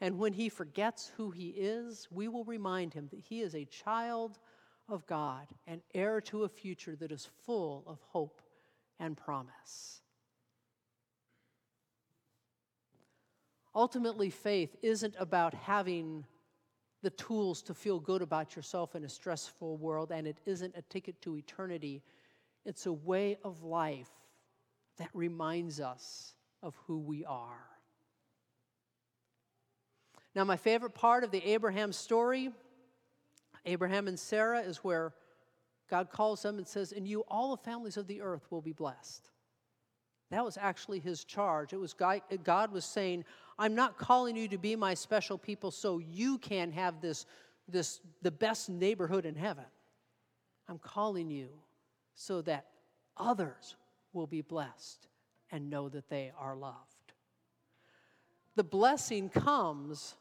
And 0.00 0.18
when 0.18 0.32
he 0.32 0.48
forgets 0.48 1.12
who 1.16 1.30
he 1.30 1.50
is, 1.50 2.08
we 2.10 2.26
will 2.26 2.44
remind 2.44 2.92
him 2.92 3.06
that 3.12 3.20
he 3.20 3.40
is 3.40 3.54
a 3.54 3.64
child 3.64 4.40
of 4.88 5.06
God 5.06 5.46
and 5.68 5.82
heir 5.94 6.20
to 6.22 6.42
a 6.42 6.48
future 6.48 6.96
that 6.96 7.12
is 7.12 7.28
full 7.46 7.84
of 7.86 8.00
hope 8.08 8.42
and 8.98 9.16
promise. 9.16 10.02
Ultimately, 13.78 14.28
faith 14.28 14.74
isn't 14.82 15.14
about 15.20 15.54
having 15.54 16.24
the 17.02 17.10
tools 17.10 17.62
to 17.62 17.74
feel 17.74 18.00
good 18.00 18.22
about 18.22 18.56
yourself 18.56 18.96
in 18.96 19.04
a 19.04 19.08
stressful 19.08 19.76
world, 19.76 20.10
and 20.10 20.26
it 20.26 20.40
isn't 20.46 20.74
a 20.76 20.82
ticket 20.82 21.22
to 21.22 21.36
eternity. 21.36 22.02
It's 22.64 22.86
a 22.86 22.92
way 22.92 23.38
of 23.44 23.62
life 23.62 24.10
that 24.96 25.10
reminds 25.14 25.78
us 25.78 26.34
of 26.60 26.74
who 26.88 26.98
we 26.98 27.24
are. 27.24 27.68
Now, 30.34 30.42
my 30.42 30.56
favorite 30.56 30.96
part 30.96 31.22
of 31.22 31.30
the 31.30 31.44
Abraham 31.48 31.92
story, 31.92 32.50
Abraham 33.64 34.08
and 34.08 34.18
Sarah, 34.18 34.58
is 34.58 34.78
where 34.78 35.14
God 35.88 36.10
calls 36.10 36.42
them 36.42 36.58
and 36.58 36.66
says, 36.66 36.90
In 36.90 37.06
you, 37.06 37.20
all 37.28 37.54
the 37.54 37.62
families 37.62 37.96
of 37.96 38.08
the 38.08 38.22
earth 38.22 38.50
will 38.50 38.60
be 38.60 38.72
blessed. 38.72 39.30
That 40.30 40.44
was 40.44 40.58
actually 40.58 41.00
his 41.00 41.24
charge. 41.24 41.72
It 41.72 41.80
was 41.80 41.94
God, 41.94 42.20
God 42.44 42.70
was 42.70 42.84
saying, 42.84 43.24
I'm 43.58 43.74
not 43.74 43.96
calling 43.96 44.36
you 44.36 44.48
to 44.48 44.58
be 44.58 44.76
my 44.76 44.94
special 44.94 45.38
people 45.38 45.70
so 45.70 45.98
you 45.98 46.38
can 46.38 46.70
have 46.72 47.00
this, 47.00 47.26
this 47.66 48.00
the 48.22 48.30
best 48.30 48.68
neighborhood 48.68 49.24
in 49.24 49.34
heaven. 49.34 49.64
I'm 50.68 50.78
calling 50.78 51.30
you 51.30 51.48
so 52.14 52.42
that 52.42 52.66
others 53.16 53.76
will 54.12 54.26
be 54.26 54.42
blessed 54.42 55.08
and 55.50 55.70
know 55.70 55.88
that 55.88 56.10
they 56.10 56.30
are 56.38 56.54
loved. 56.54 56.76
The 58.54 58.64
blessing 58.64 59.30
comes 59.30 60.14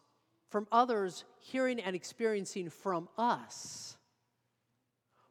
from 0.50 0.68
others 0.72 1.26
hearing 1.40 1.80
and 1.82 1.96
experiencing 1.96 2.70
from 2.70 3.10
us 3.18 3.98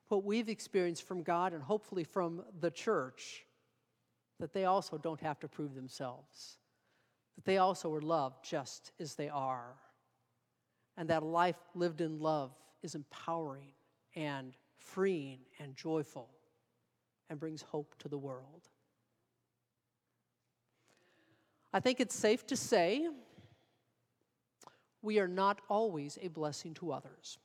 what 0.09 0.25
we've 0.25 0.49
experienced 0.49 1.03
from 1.05 1.23
God 1.23 1.53
and 1.53 1.63
hopefully 1.63 2.05
from 2.05 2.43
the 2.61 2.71
church, 2.71 3.46
that 4.39 4.53
they 4.53 4.65
also 4.65 4.99
don't 4.99 5.21
have 5.21 5.41
to 5.41 5.49
prove 5.49 5.75
themselves, 5.75 6.59
that 7.37 7.45
they 7.45 7.59
also 7.59 7.93
are 7.95 8.01
loved 8.01 8.45
just 8.45 8.93
as 9.01 9.15
they 9.15 9.29
are, 9.29 9.75
and 10.97 11.09
that 11.09 11.23
a 11.23 11.27
life 11.27 11.57
lived 11.75 12.01
in 12.01 12.19
love 12.19 12.53
is 12.83 12.95
empowering 12.95 13.73
and 14.15 14.57
freeing 14.79 15.41
and 15.59 15.77
joyful 15.77 16.29
and 17.29 17.41
brings 17.41 17.63
hope 17.63 17.95
to 17.99 18.09
the 18.09 18.19
world. 18.19 18.69
I 21.73 21.81
think 21.81 22.01
it's 22.01 22.15
safe 22.15 22.47
to 22.47 22.57
say 22.57 23.09
we 25.03 25.19
are 25.19 25.29
not 25.29 25.61
always 25.69 26.19
a 26.23 26.29
blessing 26.29 26.75
to 26.75 26.93
others. 26.93 27.39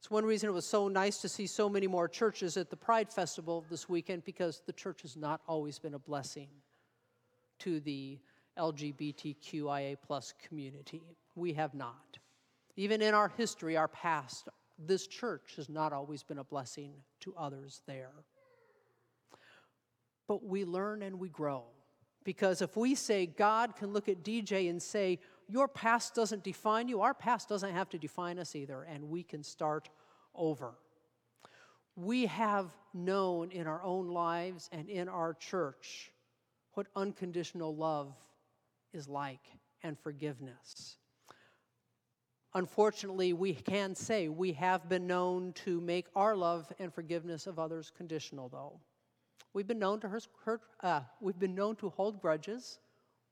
It's 0.00 0.10
one 0.10 0.24
reason 0.24 0.48
it 0.48 0.52
was 0.52 0.64
so 0.64 0.88
nice 0.88 1.18
to 1.18 1.28
see 1.28 1.46
so 1.46 1.68
many 1.68 1.86
more 1.86 2.08
churches 2.08 2.56
at 2.56 2.70
the 2.70 2.76
Pride 2.76 3.12
Festival 3.12 3.66
this 3.68 3.86
weekend 3.86 4.24
because 4.24 4.62
the 4.64 4.72
church 4.72 5.02
has 5.02 5.14
not 5.14 5.42
always 5.46 5.78
been 5.78 5.92
a 5.92 5.98
blessing 5.98 6.48
to 7.58 7.80
the 7.80 8.18
LGBTQIA 8.58 9.98
plus 10.02 10.32
community. 10.48 11.02
We 11.34 11.52
have 11.52 11.74
not. 11.74 12.16
Even 12.76 13.02
in 13.02 13.12
our 13.12 13.28
history, 13.36 13.76
our 13.76 13.88
past, 13.88 14.48
this 14.78 15.06
church 15.06 15.52
has 15.56 15.68
not 15.68 15.92
always 15.92 16.22
been 16.22 16.38
a 16.38 16.44
blessing 16.44 16.94
to 17.20 17.34
others 17.36 17.82
there. 17.86 18.24
But 20.26 20.42
we 20.42 20.64
learn 20.64 21.02
and 21.02 21.20
we 21.20 21.28
grow. 21.28 21.64
Because 22.24 22.62
if 22.62 22.74
we 22.74 22.94
say 22.94 23.26
God 23.26 23.76
can 23.76 23.92
look 23.92 24.08
at 24.08 24.22
DJ 24.24 24.70
and 24.70 24.82
say, 24.82 25.18
your 25.50 25.68
past 25.68 26.14
doesn't 26.14 26.44
define 26.44 26.88
you. 26.88 27.00
Our 27.00 27.14
past 27.14 27.48
doesn't 27.48 27.72
have 27.72 27.88
to 27.90 27.98
define 27.98 28.38
us 28.38 28.54
either, 28.54 28.82
and 28.82 29.08
we 29.08 29.22
can 29.22 29.42
start 29.42 29.88
over. 30.34 30.74
We 31.96 32.26
have 32.26 32.70
known 32.94 33.50
in 33.50 33.66
our 33.66 33.82
own 33.82 34.08
lives 34.08 34.68
and 34.72 34.88
in 34.88 35.08
our 35.08 35.34
church 35.34 36.12
what 36.74 36.86
unconditional 36.94 37.74
love 37.74 38.14
is 38.92 39.08
like 39.08 39.40
and 39.82 39.98
forgiveness. 39.98 40.96
Unfortunately, 42.54 43.32
we 43.32 43.54
can 43.54 43.94
say 43.94 44.28
we 44.28 44.52
have 44.52 44.88
been 44.88 45.06
known 45.06 45.52
to 45.52 45.80
make 45.80 46.06
our 46.16 46.36
love 46.36 46.72
and 46.78 46.92
forgiveness 46.92 47.46
of 47.46 47.58
others 47.58 47.92
conditional, 47.96 48.48
though. 48.48 48.80
We've 49.52 49.66
been 49.66 49.78
known 49.78 50.00
to 50.00 50.20
hurt, 50.44 50.60
uh, 50.80 51.00
we've 51.20 51.38
been 51.38 51.54
known 51.54 51.76
to 51.76 51.90
hold 51.90 52.20
grudges. 52.20 52.78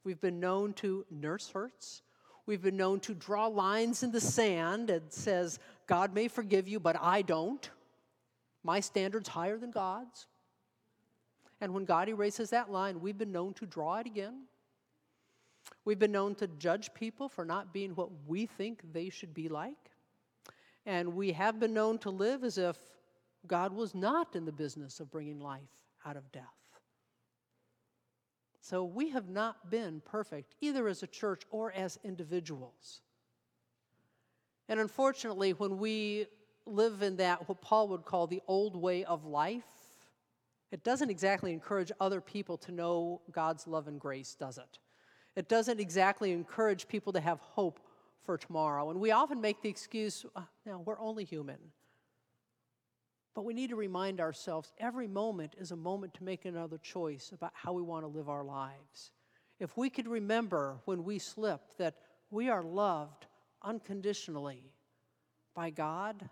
We've 0.04 0.20
been 0.20 0.40
known 0.40 0.72
to 0.74 1.04
nurse 1.10 1.50
hurts. 1.50 2.02
We've 2.48 2.62
been 2.62 2.78
known 2.78 3.00
to 3.00 3.12
draw 3.12 3.46
lines 3.46 4.02
in 4.02 4.10
the 4.10 4.22
sand 4.22 4.88
and 4.88 5.12
says, 5.12 5.58
God 5.86 6.14
may 6.14 6.28
forgive 6.28 6.66
you, 6.66 6.80
but 6.80 6.96
I 6.98 7.20
don't. 7.20 7.68
My 8.64 8.80
standard's 8.80 9.28
higher 9.28 9.58
than 9.58 9.70
God's. 9.70 10.26
And 11.60 11.74
when 11.74 11.84
God 11.84 12.08
erases 12.08 12.48
that 12.48 12.70
line, 12.70 13.02
we've 13.02 13.18
been 13.18 13.32
known 13.32 13.52
to 13.52 13.66
draw 13.66 13.96
it 13.96 14.06
again. 14.06 14.44
We've 15.84 15.98
been 15.98 16.10
known 16.10 16.34
to 16.36 16.46
judge 16.46 16.94
people 16.94 17.28
for 17.28 17.44
not 17.44 17.74
being 17.74 17.94
what 17.94 18.08
we 18.26 18.46
think 18.46 18.80
they 18.94 19.10
should 19.10 19.34
be 19.34 19.50
like. 19.50 19.90
And 20.86 21.14
we 21.14 21.32
have 21.32 21.60
been 21.60 21.74
known 21.74 21.98
to 21.98 22.10
live 22.10 22.44
as 22.44 22.56
if 22.56 22.78
God 23.46 23.74
was 23.74 23.94
not 23.94 24.34
in 24.34 24.46
the 24.46 24.52
business 24.52 25.00
of 25.00 25.10
bringing 25.10 25.38
life 25.38 25.68
out 26.06 26.16
of 26.16 26.32
death. 26.32 26.57
So 28.60 28.84
we 28.84 29.10
have 29.10 29.28
not 29.28 29.70
been 29.70 30.02
perfect, 30.04 30.54
either 30.60 30.88
as 30.88 31.02
a 31.02 31.06
church 31.06 31.42
or 31.50 31.72
as 31.72 31.98
individuals. 32.04 33.00
And 34.68 34.80
unfortunately, 34.80 35.52
when 35.52 35.78
we 35.78 36.26
live 36.66 37.02
in 37.02 37.16
that, 37.16 37.48
what 37.48 37.62
Paul 37.62 37.88
would 37.88 38.04
call 38.04 38.26
the 38.26 38.42
old 38.46 38.76
way 38.76 39.04
of 39.04 39.24
life, 39.24 39.64
it 40.70 40.84
doesn't 40.84 41.08
exactly 41.08 41.52
encourage 41.52 41.90
other 41.98 42.20
people 42.20 42.58
to 42.58 42.72
know 42.72 43.22
God's 43.32 43.66
love 43.66 43.88
and 43.88 43.98
grace, 43.98 44.34
does 44.34 44.58
it? 44.58 44.78
It 45.34 45.48
doesn't 45.48 45.80
exactly 45.80 46.32
encourage 46.32 46.88
people 46.88 47.12
to 47.14 47.20
have 47.20 47.40
hope 47.40 47.80
for 48.22 48.36
tomorrow. 48.36 48.90
And 48.90 49.00
we 49.00 49.12
often 49.12 49.40
make 49.40 49.62
the 49.62 49.70
excuse, 49.70 50.26
oh, 50.36 50.46
no, 50.66 50.80
we're 50.80 51.00
only 51.00 51.24
human. 51.24 51.58
But 53.38 53.44
we 53.44 53.54
need 53.54 53.70
to 53.70 53.76
remind 53.76 54.20
ourselves 54.20 54.72
every 54.78 55.06
moment 55.06 55.54
is 55.58 55.70
a 55.70 55.76
moment 55.76 56.12
to 56.14 56.24
make 56.24 56.44
another 56.44 56.76
choice 56.76 57.30
about 57.32 57.52
how 57.54 57.72
we 57.72 57.82
want 57.82 58.02
to 58.02 58.08
live 58.08 58.28
our 58.28 58.42
lives. 58.42 59.12
If 59.60 59.76
we 59.76 59.90
could 59.90 60.08
remember 60.08 60.80
when 60.86 61.04
we 61.04 61.20
slip 61.20 61.60
that 61.78 61.94
we 62.32 62.48
are 62.48 62.64
loved 62.64 63.26
unconditionally 63.62 64.72
by 65.54 65.70
God, 65.70 66.28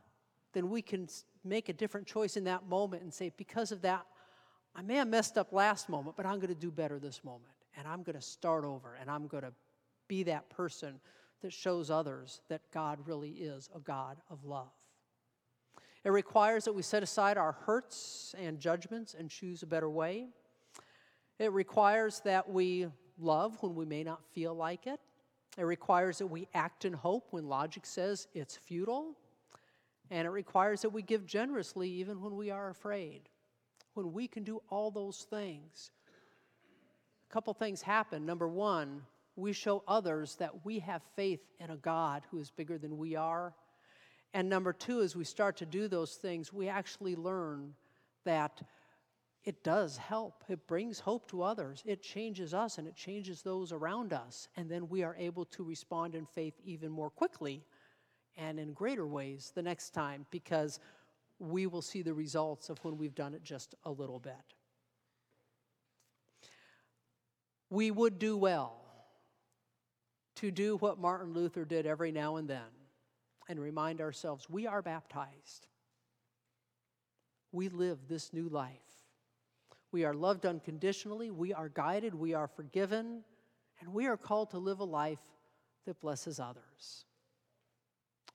then 0.52 0.68
we 0.68 0.82
can 0.82 1.06
make 1.44 1.68
a 1.68 1.72
different 1.72 2.08
choice 2.08 2.36
in 2.36 2.42
that 2.42 2.66
moment 2.68 3.04
and 3.04 3.14
say, 3.14 3.30
because 3.36 3.70
of 3.70 3.82
that, 3.82 4.04
I 4.74 4.82
may 4.82 4.96
have 4.96 5.06
messed 5.06 5.38
up 5.38 5.52
last 5.52 5.88
moment, 5.88 6.16
but 6.16 6.26
I'm 6.26 6.40
going 6.40 6.48
to 6.48 6.56
do 6.56 6.72
better 6.72 6.98
this 6.98 7.22
moment. 7.22 7.54
And 7.76 7.86
I'm 7.86 8.02
going 8.02 8.16
to 8.16 8.20
start 8.20 8.64
over 8.64 8.96
and 9.00 9.08
I'm 9.08 9.28
going 9.28 9.44
to 9.44 9.52
be 10.08 10.24
that 10.24 10.50
person 10.50 10.98
that 11.42 11.52
shows 11.52 11.88
others 11.88 12.40
that 12.48 12.62
God 12.72 12.98
really 13.06 13.30
is 13.30 13.70
a 13.76 13.78
God 13.78 14.16
of 14.28 14.44
love. 14.44 14.72
It 16.06 16.12
requires 16.12 16.66
that 16.66 16.72
we 16.72 16.82
set 16.82 17.02
aside 17.02 17.36
our 17.36 17.50
hurts 17.50 18.32
and 18.38 18.60
judgments 18.60 19.16
and 19.18 19.28
choose 19.28 19.64
a 19.64 19.66
better 19.66 19.90
way. 19.90 20.28
It 21.40 21.50
requires 21.50 22.20
that 22.20 22.48
we 22.48 22.86
love 23.18 23.60
when 23.60 23.74
we 23.74 23.86
may 23.86 24.04
not 24.04 24.24
feel 24.32 24.54
like 24.54 24.86
it. 24.86 25.00
It 25.58 25.64
requires 25.64 26.18
that 26.18 26.28
we 26.28 26.46
act 26.54 26.84
in 26.84 26.92
hope 26.92 27.26
when 27.32 27.48
logic 27.48 27.84
says 27.84 28.28
it's 28.34 28.54
futile. 28.54 29.16
And 30.12 30.28
it 30.28 30.30
requires 30.30 30.80
that 30.82 30.90
we 30.90 31.02
give 31.02 31.26
generously 31.26 31.90
even 31.90 32.20
when 32.22 32.36
we 32.36 32.52
are 32.52 32.70
afraid. 32.70 33.22
When 33.94 34.12
we 34.12 34.28
can 34.28 34.44
do 34.44 34.62
all 34.70 34.92
those 34.92 35.26
things, 35.28 35.90
a 37.28 37.32
couple 37.32 37.52
things 37.52 37.82
happen. 37.82 38.24
Number 38.24 38.46
one, 38.46 39.02
we 39.34 39.52
show 39.52 39.82
others 39.88 40.36
that 40.36 40.64
we 40.64 40.78
have 40.78 41.02
faith 41.16 41.40
in 41.58 41.70
a 41.70 41.76
God 41.76 42.22
who 42.30 42.38
is 42.38 42.52
bigger 42.52 42.78
than 42.78 42.96
we 42.96 43.16
are. 43.16 43.54
And 44.36 44.50
number 44.50 44.74
two, 44.74 45.00
as 45.00 45.16
we 45.16 45.24
start 45.24 45.56
to 45.56 45.64
do 45.64 45.88
those 45.88 46.16
things, 46.16 46.52
we 46.52 46.68
actually 46.68 47.16
learn 47.16 47.72
that 48.26 48.60
it 49.44 49.64
does 49.64 49.96
help. 49.96 50.44
It 50.46 50.66
brings 50.66 51.00
hope 51.00 51.26
to 51.30 51.42
others. 51.42 51.82
It 51.86 52.02
changes 52.02 52.52
us 52.52 52.76
and 52.76 52.86
it 52.86 52.94
changes 52.94 53.40
those 53.40 53.72
around 53.72 54.12
us. 54.12 54.48
And 54.54 54.70
then 54.70 54.90
we 54.90 55.02
are 55.02 55.16
able 55.18 55.46
to 55.46 55.64
respond 55.64 56.14
in 56.14 56.26
faith 56.26 56.52
even 56.66 56.90
more 56.90 57.08
quickly 57.08 57.64
and 58.36 58.60
in 58.60 58.74
greater 58.74 59.06
ways 59.06 59.52
the 59.54 59.62
next 59.62 59.94
time 59.94 60.26
because 60.30 60.80
we 61.38 61.66
will 61.66 61.80
see 61.80 62.02
the 62.02 62.12
results 62.12 62.68
of 62.68 62.76
when 62.84 62.98
we've 62.98 63.14
done 63.14 63.32
it 63.32 63.42
just 63.42 63.74
a 63.86 63.90
little 63.90 64.20
bit. 64.20 64.34
We 67.70 67.90
would 67.90 68.18
do 68.18 68.36
well 68.36 68.82
to 70.34 70.50
do 70.50 70.76
what 70.76 70.98
Martin 70.98 71.32
Luther 71.32 71.64
did 71.64 71.86
every 71.86 72.12
now 72.12 72.36
and 72.36 72.46
then 72.46 72.75
and 73.48 73.60
remind 73.60 74.00
ourselves 74.00 74.48
we 74.48 74.66
are 74.66 74.82
baptized. 74.82 75.66
We 77.52 77.68
live 77.68 77.98
this 78.08 78.32
new 78.32 78.48
life. 78.48 78.72
We 79.92 80.04
are 80.04 80.14
loved 80.14 80.44
unconditionally, 80.44 81.30
we 81.30 81.54
are 81.54 81.68
guided, 81.68 82.14
we 82.14 82.34
are 82.34 82.48
forgiven, 82.48 83.22
and 83.80 83.94
we 83.94 84.06
are 84.06 84.16
called 84.16 84.50
to 84.50 84.58
live 84.58 84.80
a 84.80 84.84
life 84.84 85.20
that 85.86 86.00
blesses 86.00 86.40
others. 86.40 87.04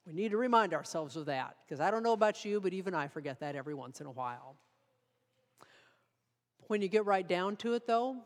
We 0.08 0.13
need 0.13 0.32
to 0.32 0.38
remind 0.38 0.74
ourselves 0.74 1.15
of 1.15 1.25
that 1.27 1.58
because 1.63 1.80
I 1.80 1.91
don't 1.91 2.03
know 2.03 2.13
about 2.13 2.44
you, 2.44 2.60
but 2.60 2.74
even 2.74 2.96
I 2.96 3.08
forget 3.08 3.39
that 3.41 3.56
every 3.56 3.75
once 3.75 4.01
in 4.01 4.08
a 4.08 4.12
while. 4.12 4.56
When 6.68 6.82
you 6.82 6.88
get 6.88 7.06
right 7.06 7.27
down 7.27 7.58
to 7.58 7.74
it, 7.74 7.86
though, 7.86 8.18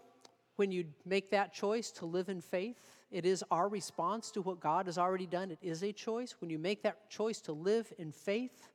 when 0.55 0.71
you 0.71 0.85
make 1.05 1.31
that 1.31 1.53
choice 1.53 1.91
to 1.91 2.05
live 2.05 2.29
in 2.29 2.39
faith, 2.39 2.79
it 3.15 3.25
is 3.25 3.45
our 3.49 3.69
response 3.69 4.29
to 4.31 4.41
what 4.41 4.59
God 4.59 4.87
has 4.87 4.97
already 4.97 5.25
done. 5.25 5.49
It 5.49 5.59
is 5.61 5.83
a 5.83 5.93
choice. 5.93 6.35
When 6.41 6.49
you 6.49 6.59
make 6.59 6.83
that 6.83 7.09
choice 7.09 7.39
to 7.43 7.53
live 7.53 7.93
in 7.97 8.11
faith, 8.11 8.67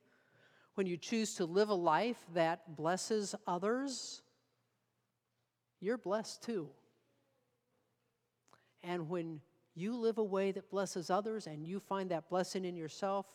when 0.73 0.87
you 0.87 0.97
choose 0.97 1.35
to 1.35 1.45
live 1.45 1.69
a 1.69 1.75
life 1.75 2.17
that 2.33 2.75
blesses 2.75 3.35
others, 3.45 4.23
you're 5.79 5.99
blessed 5.99 6.41
too. 6.41 6.69
And 8.81 9.09
when 9.09 9.41
you 9.75 9.95
live 9.95 10.17
a 10.17 10.23
way 10.23 10.51
that 10.53 10.71
blesses 10.71 11.11
others 11.11 11.45
and 11.45 11.63
you 11.63 11.79
find 11.79 12.09
that 12.09 12.27
blessing 12.27 12.65
in 12.65 12.75
yourself, 12.75 13.27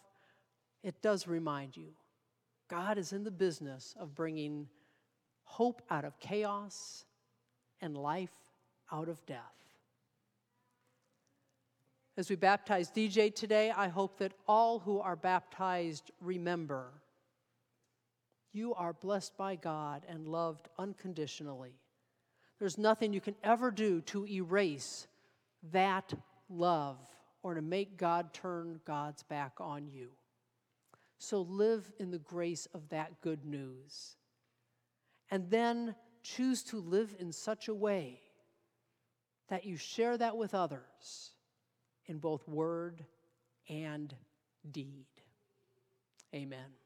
it 0.83 1.03
does 1.03 1.29
remind 1.29 1.77
you 1.77 1.93
God 2.67 2.99
is 2.99 3.13
in 3.13 3.23
the 3.23 3.31
business 3.31 3.95
of 4.01 4.17
bringing 4.17 4.67
hope 5.45 5.83
out 5.89 6.05
of 6.05 6.19
chaos 6.19 7.05
and 7.81 7.97
life 7.97 8.35
out 8.91 9.09
of 9.09 9.25
death. 9.25 9.66
As 12.19 12.31
we 12.31 12.37
baptize 12.37 12.91
DJ 12.91 13.35
today, 13.35 13.71
I 13.71 13.89
hope 13.89 14.19
that 14.19 14.33
all 14.49 14.79
who 14.79 15.01
are 15.01 15.17
baptized 15.17 16.11
remember 16.21 16.93
you 18.57 18.73
are 18.73 18.95
blessed 18.95 19.37
by 19.37 19.55
God 19.55 20.07
and 20.09 20.27
loved 20.27 20.71
unconditionally. 20.79 21.75
There's 22.59 22.79
nothing 22.79 23.13
you 23.13 23.21
can 23.21 23.35
ever 23.45 23.71
do 23.71 24.01
to 24.03 24.27
erase 24.27 25.07
that 25.73 26.15
love 26.49 26.97
or 27.43 27.53
to 27.53 27.61
make 27.61 27.99
God 27.99 28.33
turn 28.33 28.81
God's 28.87 29.23
back 29.25 29.53
on 29.61 29.89
you. 29.93 30.09
So 31.19 31.43
live 31.43 31.93
in 32.01 32.11
the 32.11 32.19
grace 32.19 32.67
of 32.73 32.89
that 32.89 33.21
good 33.21 33.45
news. 33.45 34.17
And 35.31 35.51
then 35.51 35.95
choose 36.23 36.63
to 36.65 36.81
live 36.81 37.15
in 37.19 37.33
such 37.33 37.69
a 37.69 37.75
way 37.75 38.23
that 39.51 39.67
you 39.67 39.77
share 39.77 40.17
that 40.17 40.39
with 40.39 40.55
others 40.55 41.33
in 42.07 42.19
both 42.19 42.47
word 42.49 43.05
and 43.69 44.15
deed. 44.71 45.07
Amen. 46.35 46.86